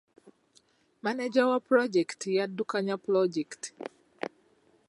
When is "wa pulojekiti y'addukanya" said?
1.51-2.95